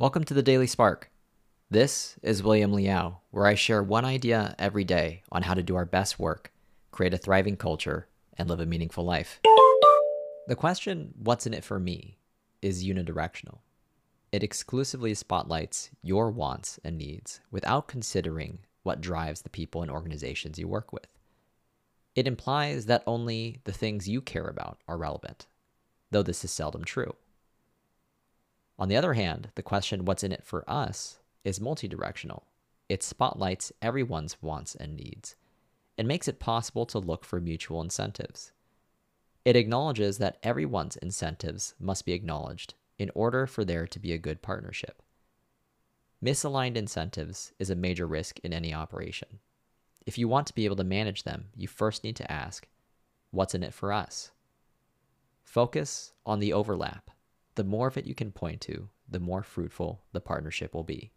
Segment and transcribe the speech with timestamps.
[0.00, 1.10] Welcome to the Daily Spark.
[1.72, 5.74] This is William Liao, where I share one idea every day on how to do
[5.74, 6.52] our best work,
[6.92, 8.06] create a thriving culture,
[8.36, 9.40] and live a meaningful life.
[10.46, 12.16] The question, What's in it for me,
[12.62, 13.58] is unidirectional.
[14.30, 20.60] It exclusively spotlights your wants and needs without considering what drives the people and organizations
[20.60, 21.08] you work with.
[22.14, 25.48] It implies that only the things you care about are relevant,
[26.12, 27.16] though this is seldom true.
[28.78, 32.42] On the other hand, the question, what's in it for us, is multidirectional.
[32.88, 35.36] It spotlights everyone's wants and needs
[35.96, 38.52] and makes it possible to look for mutual incentives.
[39.44, 44.18] It acknowledges that everyone's incentives must be acknowledged in order for there to be a
[44.18, 45.02] good partnership.
[46.24, 49.40] Misaligned incentives is a major risk in any operation.
[50.06, 52.66] If you want to be able to manage them, you first need to ask,
[53.30, 54.30] what's in it for us?
[55.42, 57.10] Focus on the overlap
[57.58, 61.10] the more of it you can point to, the more fruitful the partnership will be.